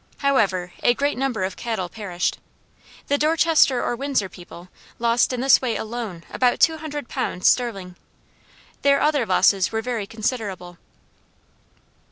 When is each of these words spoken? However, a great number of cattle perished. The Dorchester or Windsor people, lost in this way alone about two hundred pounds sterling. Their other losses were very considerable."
However, 0.25 0.73
a 0.81 0.95
great 0.95 1.15
number 1.15 1.43
of 1.43 1.55
cattle 1.55 1.87
perished. 1.87 2.39
The 3.05 3.19
Dorchester 3.19 3.83
or 3.83 3.95
Windsor 3.95 4.29
people, 4.29 4.69
lost 4.97 5.31
in 5.31 5.41
this 5.41 5.61
way 5.61 5.75
alone 5.75 6.23
about 6.31 6.59
two 6.59 6.77
hundred 6.77 7.07
pounds 7.07 7.47
sterling. 7.47 7.95
Their 8.81 8.99
other 8.99 9.27
losses 9.27 9.71
were 9.71 9.83
very 9.83 10.07
considerable." 10.07 10.79